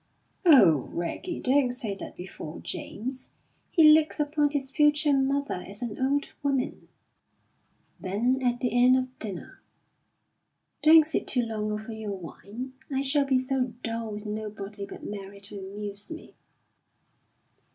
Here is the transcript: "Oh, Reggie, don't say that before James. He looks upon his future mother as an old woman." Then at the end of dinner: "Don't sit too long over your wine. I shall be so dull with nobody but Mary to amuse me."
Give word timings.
"Oh, 0.47 0.89
Reggie, 0.91 1.39
don't 1.39 1.71
say 1.71 1.93
that 1.93 2.15
before 2.15 2.59
James. 2.61 3.29
He 3.69 3.83
looks 3.89 4.19
upon 4.19 4.49
his 4.49 4.71
future 4.71 5.13
mother 5.13 5.63
as 5.67 5.83
an 5.83 6.03
old 6.03 6.29
woman." 6.41 6.87
Then 7.99 8.41
at 8.43 8.61
the 8.61 8.73
end 8.83 8.97
of 8.97 9.19
dinner: 9.19 9.61
"Don't 10.81 11.05
sit 11.05 11.27
too 11.27 11.43
long 11.43 11.71
over 11.71 11.91
your 11.91 12.17
wine. 12.17 12.73
I 12.91 13.03
shall 13.03 13.25
be 13.27 13.37
so 13.37 13.73
dull 13.83 14.13
with 14.13 14.25
nobody 14.25 14.87
but 14.87 15.03
Mary 15.05 15.39
to 15.41 15.59
amuse 15.59 16.09
me." 16.09 16.33